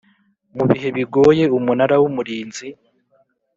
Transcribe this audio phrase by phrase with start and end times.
[0.55, 2.67] mu bihe bigoye Umunara w Umurinzi